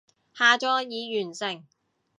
[0.33, 1.67] 下載已完成